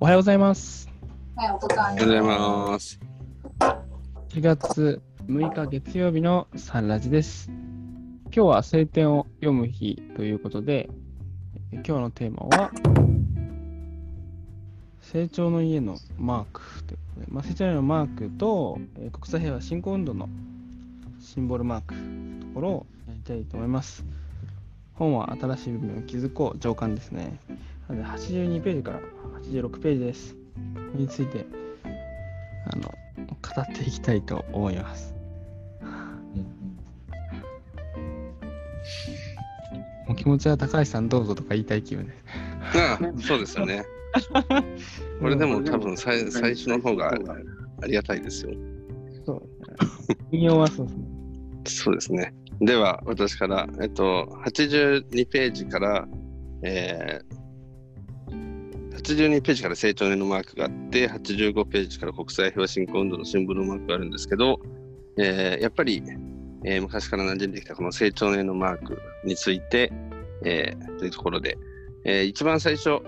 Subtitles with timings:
[0.00, 0.88] おはようございます。
[1.34, 3.00] はい、おはようございます。
[4.28, 7.50] 4月6日月曜日のサンラジです。
[8.26, 10.88] 今日は晴天を読む日ということで、
[11.72, 12.70] え今日のテーマは、
[15.00, 20.28] 成長の家のマークということで、まあ、成長の家のマークと、えー国際平和振興運動の
[21.18, 24.04] シンボルマークというところをやりたいと思います。
[24.94, 27.40] 本は新しい部分を気づこう上巻ですね。
[27.88, 29.00] なので82ページから
[29.38, 30.34] 86ページです。
[30.34, 30.38] こ
[30.94, 31.46] れについて
[32.70, 32.92] あの語
[33.60, 35.14] っていきたいと思います。
[40.06, 42.18] もう気持ちは高橋さんどうぞとか言いたい気分です。
[42.78, 43.84] ああ、そうですよね。
[45.20, 47.10] これでも多分最最初の方が
[47.82, 48.52] ありがたいですよ。
[49.26, 49.42] そう。
[50.32, 51.04] 引用はそうですね。
[51.64, 52.34] そうですね。
[52.60, 56.08] では、私から、えっと、82ページから、
[56.62, 57.37] えー、
[58.98, 64.60] 82ページから成長年のマークがあって、85ページから国際平和振興運動のシンボルマークがあるんですけど、
[65.16, 66.02] えーやっぱり、
[66.64, 69.92] えー昔から馴染んできたこの成長年のマークについて、
[70.44, 71.56] えーというところで、
[72.04, 72.98] えー一番最初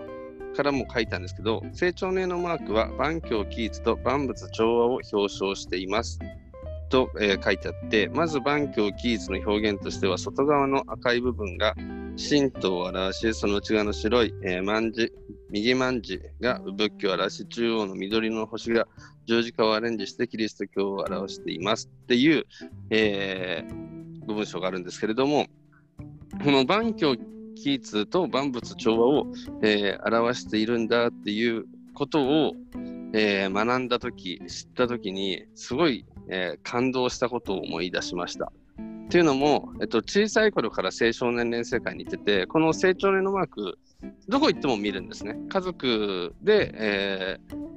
[0.57, 6.19] からも書いたんですけど、成長年のマークは万境起一と万物調和を表彰しています。
[6.89, 11.75] と、えー書いてあって、まず万境起一の表現としては、外側の赤い部分が
[12.17, 15.13] 神道を表し、その内側の白い、えー、万字、
[15.53, 18.87] 右万字が仏教を表し、中央の緑の星が
[19.27, 22.45] 十字架をアレンジしてキリスト教を表していますっていう、
[22.91, 23.91] えー
[24.27, 25.47] 部分章があるんですけれども、
[26.45, 27.17] この万境
[27.57, 29.27] 起一と万物調和を、
[29.63, 32.55] えー表しているんだっていうことを、
[33.13, 38.53] えー学んだとき、知ったときに、すごい、えー感動したことを思い出しました。
[38.77, 43.79] っていうのも、えっと、小さい頃から青少年連世界に行ってて、この成長年のマーク、
[44.29, 45.37] どこ行っても見るんですね。
[45.49, 47.71] 家族で、えー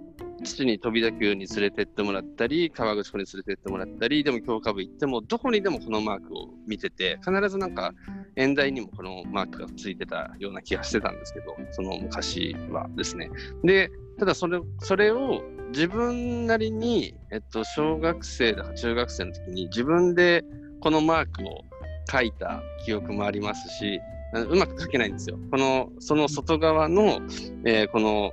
[0.43, 7.93] 父に飛び田急に連れてってもらったり、川口湖に連れてってもらったり、でも教科部行っても、どこにでもこのマークを見てて、必ずなんか、
[8.35, 13.29] 演題にもこのマークがついてたような気がしてたんですけど、その昔はですね。
[13.63, 20.43] で、ただそれそれを自分なりに、えっと、小学生だか中学生の時に自分で
[20.81, 21.63] このマークを
[22.11, 23.99] 書いた記憶もありますし、
[24.41, 25.37] うまく書けないんですよ。
[25.51, 27.19] この、その外側の、
[27.65, 28.31] えーこの、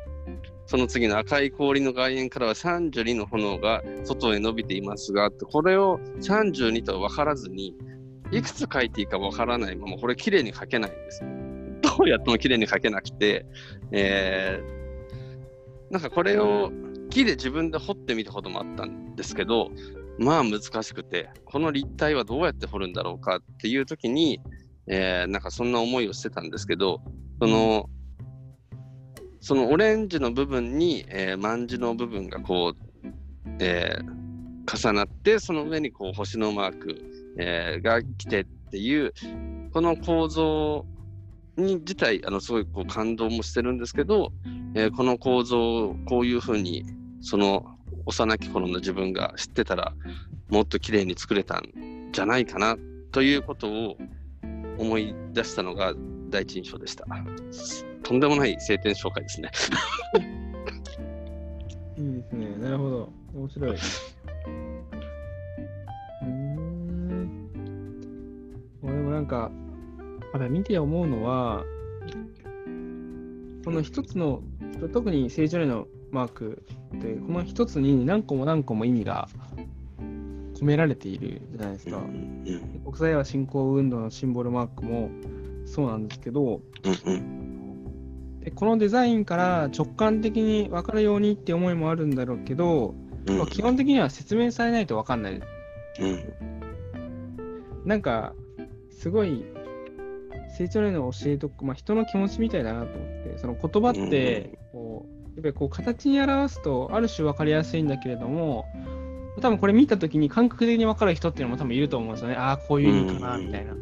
[0.67, 7.75] その次の赤い氷の外縁からは32の炎が外へ伸びていますが、これを32と分からずに、
[8.31, 11.21] いくつ書いていいか分からないまま、これ綺麗に書けないんです。
[11.83, 13.45] どうやっても綺麗に書けなくて、
[13.93, 14.81] えー
[15.91, 16.71] なんかこれを
[17.11, 19.71] 木で自分で彫ってみたこともあったんですけど、
[20.19, 24.41] まあ難しくて、この立体はどうやって彫るんだろうかっていう時に、
[24.87, 27.01] えーなんかそんな思いをしてたんですけど、
[27.41, 27.89] その、
[29.41, 33.09] そのオレンジの部分に、えー、万字の部分がこう、
[33.61, 34.21] えー
[34.73, 36.97] 重なって、その上にこう星のマーク、
[37.39, 39.13] えーが来てっていう、
[39.73, 40.87] この構造
[41.57, 44.33] に自体、あのすごいこう感動もしてるんですけど、
[44.75, 46.85] えーこの構造をこういうふうに、
[47.21, 47.67] その
[48.07, 49.93] 幼き頃の自分が知ってたら、
[50.51, 52.77] もっと綺麗に作れたんじゃないかな
[53.13, 53.97] ということを
[54.81, 55.95] 思い出したのが
[56.31, 57.05] 第一印象でした。
[58.03, 59.51] とんでもない晴天紹介ですね。
[61.99, 62.57] いいですね。
[62.63, 63.13] なるほど。
[63.35, 63.77] 面白い。
[66.23, 67.51] うん。
[68.83, 69.51] 俺もなんか、
[70.33, 71.63] まだ見て思うのは、
[73.65, 74.43] この一つの、
[74.95, 76.63] 特に成長例のマーク
[76.97, 79.29] って、この一つに何個も何個も意味が
[80.61, 81.97] 込められているじゃないですか。
[81.97, 82.45] うん
[82.85, 85.11] 国際は振興運動のシンボルマークも
[85.65, 86.61] そうなんですけど、
[88.41, 92.95] でこのデザインから直感的に分かるようにって思いもあるんだろうけど、
[93.27, 93.39] うん。
[93.39, 95.41] まあ基本的には説明されないと分かんない。
[96.01, 96.41] うん。
[97.85, 98.35] なんか、
[98.91, 99.45] すごい、
[100.57, 108.67] 成長例の教えとか、まあ、人の気持ちみたいだなと思って、その言葉って、こう、やっぱりこう形に表すと、ある種分かりやすいんだけれども、
[109.41, 112.37] 多分これ見たときに感覚的に分かる人っていうのも多分いると思うんですよね。
[112.37, 113.75] ああ、こういう意味かな、うんみたいな。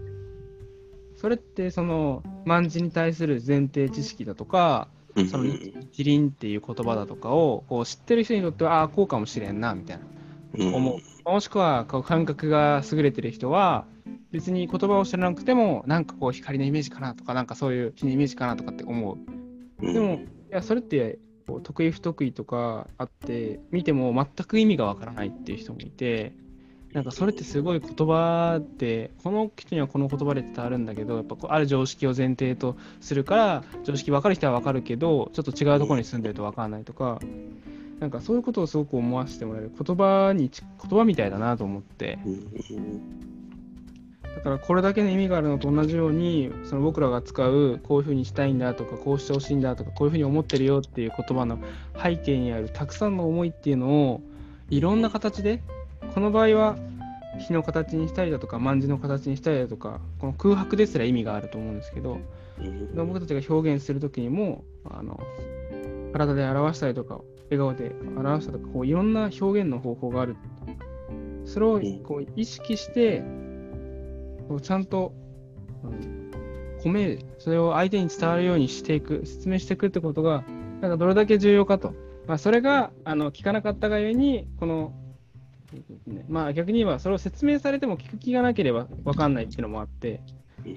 [1.17, 10.05] それって、その、万字に対する前提知識だとか、うんその一輪っていう言葉だとかをこう知ってる人にとっては、ああ、こうかもしれんな、みたいな。
[10.59, 11.31] うん思う。
[11.31, 13.85] もしくはこう感覚が優れてる人は、
[14.31, 19.19] 別に言葉を知らなくても、なんかこう光のイメージかなとか、なんかそういう火のイメージかなとかって思う。
[19.83, 20.21] うんでも、い
[20.51, 26.35] や、それってこう得意不得意とかあって、見ても全く意味がわからないっていう人もいて、
[26.93, 37.21] なんかそれってすごい言葉でこの人にはこの言葉で伝わるんだけどやっぱこうある常識を前提とするから常識分かる人は分かるけどちょっと違うところに住んでると分からないとか
[38.01, 42.19] なんかそういうことをすごく思わせてもらえる言葉に言葉みたいだなと思って。
[44.39, 51.59] だからこれだけの意味があるのと同じようにその僕らが使うこういうふうにしたいんだとかこうしてほしいんだとかこういうふうに思ってるよっていう言葉の
[52.01, 54.21] 背景にあるたくさんの思いっていうのを
[54.71, 55.61] いろんな形で
[56.15, 56.77] この場合は
[57.41, 62.21] 火の形にしたりだとか万字の形にしたりだとかこの空白ですら意味があると思うんですけど
[62.95, 65.21] 僕たちが表現する時にもあの
[66.13, 67.21] 体で表したりとか
[67.51, 70.37] 笑顔で表したりとかこういろんな表現の方法がある。
[71.45, 73.23] それをこう意識して
[74.61, 75.13] ちゃんと、
[75.85, 76.31] うん、
[76.83, 80.45] 込めるそれを相手に伝わるようにしていく説明していくってことが
[80.81, 81.95] なんかどれだけ重要かと、
[82.27, 84.93] まあ、それがあの聞かなかったがゆえにこの
[86.29, 90.21] まあ逆に言えばそれを説明されても聞く気がなければ分かんないっていうのもあって、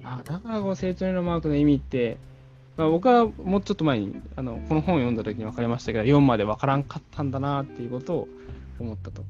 [0.03, 2.17] あだからこの成長へのマークの意味って、
[2.75, 8.27] まあ、僕はもうちょっと前にあのこの本を読んだ時に分かりましたけど、4まで分からんかったんだなっていうことを
[8.79, 9.23] 思ったと。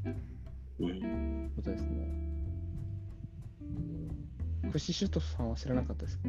[0.80, 2.21] うん、ことですね。
[4.72, 5.50] フシシュトさん。
[5.50, 6.24] は知らなかったですか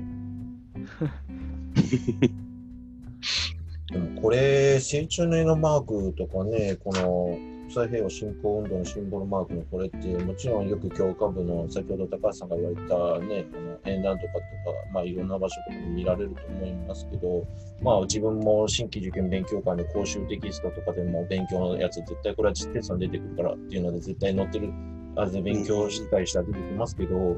[3.92, 7.38] でもこれ、成長の絵のマークとかね、この
[7.70, 12.82] 際平和振興運動のシンボルマークのこれって、もちろんよく教科部の先ほど高橋さんが言われた
[13.26, 14.44] ね、あの演談とかとか、
[14.92, 17.46] まあいろんな場所とかも見られると思いますけど、
[17.80, 24.72] まあ自分も新規受験勉強会の講習テキストとかでも勉強のやつ、絶対これは実テストに出てくるからっていうので絶対載ってる
[25.16, 27.34] あれで勉強したりしたら出てきますけど、や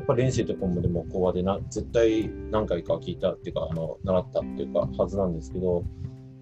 [0.00, 5.84] っぱり練習とかもでも講話でな絶対何回か聞いたっていうか、あの習ったっていうかはずなんですけど、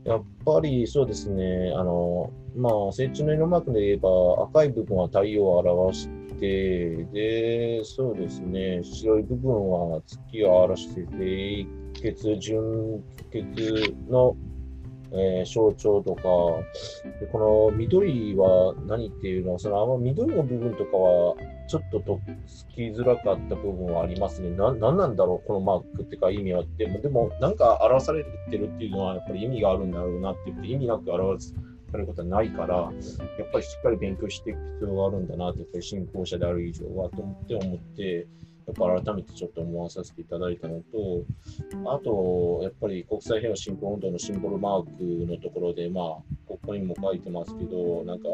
[0.05, 6.09] やっぱりそうですね、あの、まあ、成虫の色マークで言えば、赤い部分は太陽を表し
[6.41, 14.35] て、で、そうですね、白い部分は月を表して、清潔、純潔の
[15.13, 16.23] えー、象徴とか、
[17.21, 21.35] でこの緑は何っていうのは、そのあんま緑の部分とかは、
[21.69, 24.51] ちょっととつきづらかった部分はありますね。
[24.51, 26.87] ななんなんだろう、このマークっていうか意味はって。
[26.87, 31.53] でも、なんか表されてるっていうのは、やっぱり意味があるんだろうなって言って、意味なく表さ
[31.95, 32.93] れることはないから、やっ
[33.51, 38.27] ぱりしっかり勉強していく必要があるんだなって、やっぱり信仰者である以上はと思って思って、
[38.69, 41.25] やっぱ改めてちょっと思わさせていただいたのと、
[41.87, 46.05] あと、やっぱり国際平和振興運動のシンボルマークのところで、まあ、
[46.47, 48.29] ここにも書いてますけど、なんか、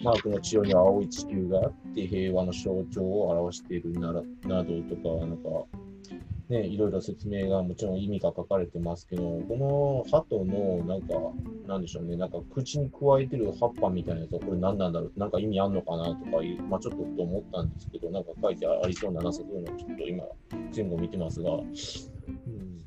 [0.00, 5.48] マークの千代には青い地球があって平和の象徴を表しているならなどとか、なんか、
[6.48, 11.14] ね、いろいろ説明がもちろん意味が書かれてますけど、この鳩のなんか、
[11.66, 16.20] なんでしょうね、なんか口に加えてる葉っぱみたいなやつはこれ何なんだろう、なんか意味あんのかなとか
[16.68, 20.24] まあちょっとと思ったんですけど、なんか書いてありそうななさそうなのちょっと今、
[20.74, 22.84] 前後見てますが、うん、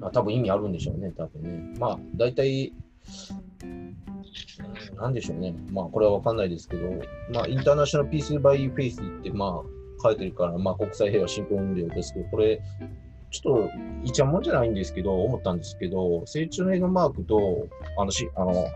[0.00, 1.74] あ多分意味あるんでしょうね、多分ね。
[1.78, 2.72] まあ大体、
[4.96, 5.54] なんでしょうね。
[5.70, 6.88] まあこれはわかんないですけど、
[7.34, 9.75] まあインターナショナルピースバイフェイスってまあ
[10.06, 12.60] 書いてるから、まあ、国際平和振興運動ですけど、これ、
[13.30, 13.70] ちょっと、
[14.04, 17.66] いちゃもんじゃないんですけど、思ったんですけど、成長の絵のマークと、
[17.98, 18.66] あの、しあの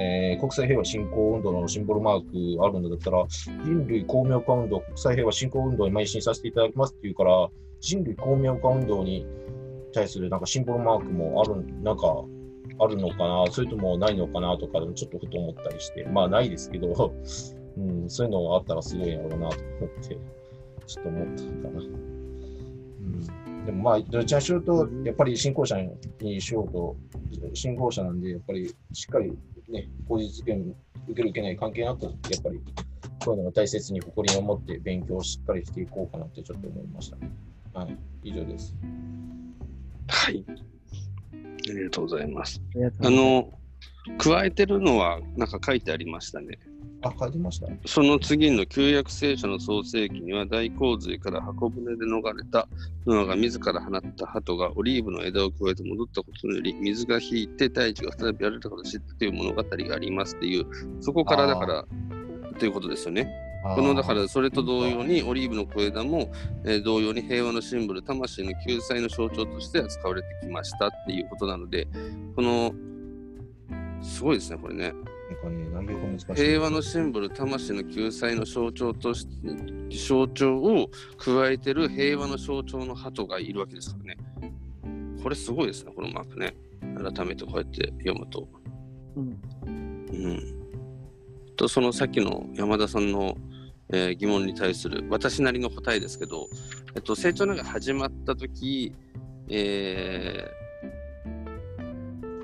[0.00, 3.24] えー、国際平和振興運動のシンボルマークあるんだったら、
[3.64, 7.48] 人類公明化運動、国際平和振興運動に邁進させていただきますっていうから、
[7.80, 9.26] 人類公明化運動に
[9.92, 12.24] 対するなんかシンボルマークもある、なんか、
[12.80, 17.12] あるのかな、それともないのかなとか、ちょっとふと思ったりして、まあないですけど、
[17.76, 19.50] うん、そういうのがあったらすごいやろうなと思っ
[20.08, 20.16] て。
[20.88, 21.80] ちょっと思ったかな。
[21.80, 25.76] うん、でもまあ、どちらにしろと、やっぱり信仰者
[26.20, 26.96] にしようと、
[27.52, 29.30] 信仰者なんで、やっぱりしっかり
[29.68, 30.74] ね、口実権
[31.06, 32.60] 受ける受けない関係なく、やっぱり
[33.24, 37.30] こういうのが大切に誇りを持って勉強をしっかりしていこうかなってちょっと思いましたね。
[37.74, 38.74] はい、以上です。
[40.08, 40.44] はい。
[40.48, 42.62] ありがとうございます。
[43.00, 43.52] あの、
[44.16, 46.58] 加えてるのは、なんか書いてありましたね。
[47.02, 47.68] あ、書いてました。
[47.86, 52.68] その次の旧約聖書の創世記には大洪水から箱舟で逃れた
[53.06, 60.66] ノアが自ら放った鳩がオリーブの枝を加えて戻ったことにより水が引いて大地が再び荒れたことを知ったという物語がありますっていう
[61.00, 61.84] そこからだから
[62.58, 63.28] ということですよね。
[63.62, 66.30] このだからそれと同様にオリーブの小枝も、
[66.64, 71.88] えー、同様に平和のシンボル魂の救済の象徴として扱われてきましたっていうことなので
[72.36, 72.72] この
[74.00, 74.94] すごいですねこれね。
[75.36, 76.34] かね、内容が難しい。
[76.34, 84.18] 平和のシンボル、魂の救済の象徴として、象徴を加えてる平和の象徴の鳩がいるわけですからね。
[85.22, 86.54] これすごいですね、このマークね。
[87.12, 88.48] 改めてこうやって読むと。
[89.16, 89.40] うん。
[90.10, 90.54] うん。
[91.56, 93.36] と、そのさっきの山田さんの
[93.90, 96.48] えー疑問に対する私なりの答えですけど、
[96.94, 98.92] えっと、成長なんか始まった時、
[99.48, 100.58] えー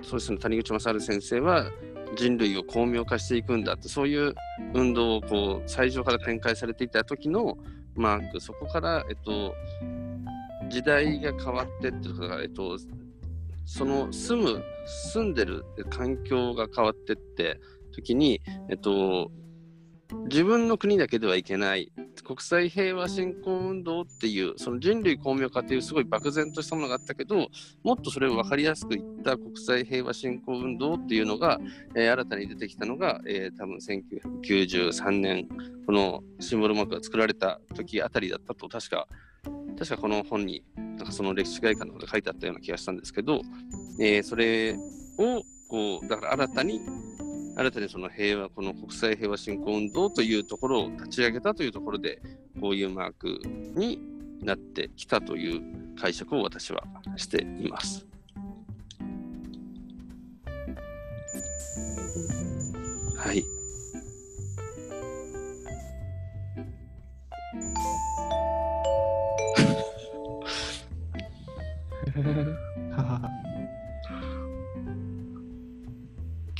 [0.02, 1.70] そうですね、谷口正治先生は
[2.16, 4.34] 人類を巧妙化していくんだって、そういう
[4.74, 7.58] 運動をこう最初から展開されていた時の
[7.94, 9.54] マーク、そこから、えっと、
[10.68, 12.78] 時代が変わってっていうか、えっと、
[13.64, 14.64] その住む、
[15.12, 17.60] 住んでる環境が変わってって
[17.92, 19.30] 時に、えっと、
[20.28, 21.92] 自分の国だけではいけない。
[22.24, 27.48] 国際平和振興運動っていうその人類巧妙化っていうすごい漠然としたものがあったけど
[27.82, 31.60] もっとそれを分かりやすく言った国際平和振興運動っていうのが、
[31.94, 35.48] えー新たに出てきたのが、えー多分1993年
[35.86, 39.06] このシンボルマークが作られた時あたりだったと確か
[39.76, 43.42] 確かこの本になんかその歴史概観のことが書いてあったような気がしたんですけど、
[44.00, 44.74] えーそれ
[45.18, 46.80] をこうだから新たに
[47.56, 52.20] 新たにその平和、この国際平和振興運動というところを立ち上げたというところで、
[52.60, 53.40] こういうマーク
[53.78, 54.00] に
[54.42, 55.62] なってきたという
[55.96, 56.82] 解釈を私は
[57.16, 58.06] しています。
[63.16, 63.63] はい。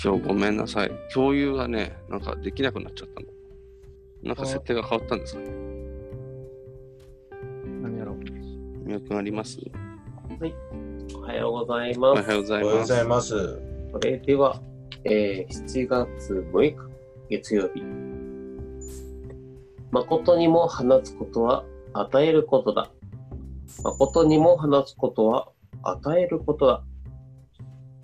[0.04, 0.90] 今日ごめんなさい。
[1.14, 3.26] 共有がね、なんかできなくなっちゃったの。
[4.23, 5.46] なんか設定が変わったんですかね。
[7.80, 8.16] 何やろう。
[8.87, 9.58] 脈くんあります？
[11.16, 12.28] おはようございおます。
[12.28, 12.88] はようございおはようごます。
[12.88, 13.62] ざいます。
[13.92, 14.61] それでは、
[15.04, 16.76] えー7月6日
[17.30, 17.82] 月曜日。
[19.90, 22.90] 誠にも放つことは与えることだ。
[23.82, 25.49] 誠にも放つことは
[25.82, 26.84] 与えることだ。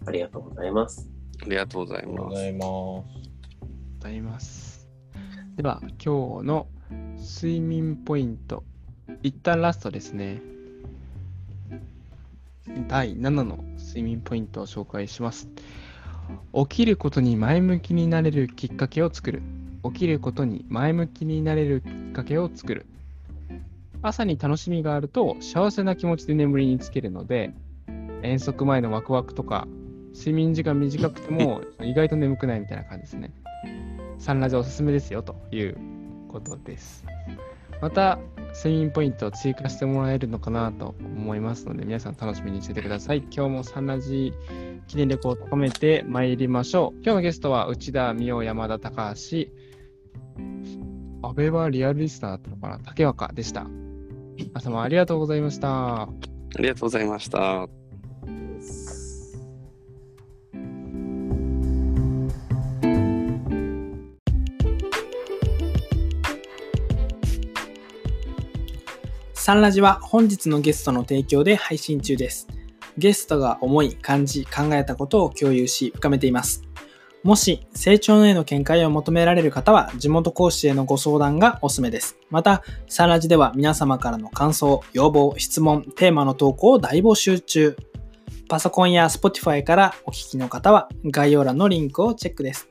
[0.07, 1.11] ありがとうございます。
[1.43, 2.19] ありがとうございます。
[2.19, 2.65] ございます。
[3.99, 4.89] ございます。
[5.57, 6.67] では、今日の
[7.19, 8.65] 睡眠ポイント。
[9.23, 10.43] 一旦ラストですね。
[12.89, 15.49] 第7の睡眠ポイントを紹介します。
[16.55, 19.43] 起きることに前向きになれるきっかけを作る。
[19.85, 22.87] 起きることに前向きになれるきっかけを作る。
[24.03, 27.53] 朝に楽しみがあると幸せな気持ちで眠りにつけるので、
[28.23, 29.67] 遠足前のワクワクとか、
[30.14, 33.33] 睡眠時間短くても 意外と眠くないみたいな感じですね。
[34.19, 35.76] サンラジおすすめですよという
[36.29, 37.05] ことです。
[37.81, 38.19] また、
[38.55, 43.19] 睡眠ポイントを追加してもらえるのかなと思いますので、皆さん楽しみにしててください。
[43.35, 44.35] 今日もサンラジ
[44.87, 47.00] 記念力を高めてまいりましょう。
[47.02, 49.47] 今日のゲストは内田美桜、山田高橋、
[51.23, 52.79] 安倍はリアルリスナーだったのかな？
[52.81, 53.67] 竹若でした。
[54.37, 56.02] 皆様ありがとうございました。
[56.02, 56.09] あ
[56.59, 57.80] りがとうございました。
[69.41, 72.47] サンラジは本日のゲストの提供で配信中です。
[72.99, 76.63] ゲストが思い、感じ、考えたことを共有し深めています。
[77.23, 82.19] もし成長への見解を求められる方は地元講師へのご相談がおすすめです。
[82.29, 87.79] また、サンラジでは皆様からの感想、要望、質問、テーマの投稿を大募集中。
[88.47, 92.69] パソコンや Spotify からお聞きの方は概要欄のリンクをチェックです。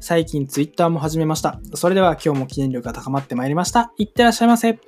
[0.00, 1.60] 最近 Twitter も始めました。
[1.74, 3.92] それでは今日も記念力が高まってまいりました。
[3.98, 4.78] いってらっしゃいませ。